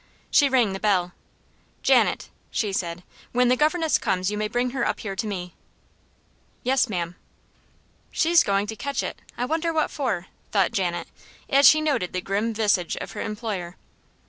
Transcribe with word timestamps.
She 0.31 0.49
rang 0.49 0.73
the 0.73 0.79
bell. 0.79 1.13
"Janet," 1.83 2.29
she 2.49 2.73
said, 2.73 3.03
"when 3.33 3.49
the 3.49 3.55
governess 3.55 3.99
comes 3.99 4.31
you 4.31 4.35
may 4.35 4.47
bring 4.47 4.71
her 4.71 4.83
up 4.83 5.01
here 5.01 5.15
to 5.15 5.27
me." 5.27 5.53
"Yes, 6.63 6.89
ma'am." 6.89 7.15
"She's 8.09 8.41
going 8.43 8.65
to 8.65 8.75
catch 8.75 9.03
it 9.03 9.19
I 9.37 9.45
wonder 9.45 9.71
what 9.71 9.91
for?" 9.91 10.25
thought 10.51 10.71
Janet, 10.71 11.07
as 11.51 11.67
she 11.69 11.81
noted 11.81 12.13
the 12.13 12.21
grim 12.21 12.51
visage 12.51 12.97
of 12.97 13.11
her 13.11 13.21
employer. 13.21 13.75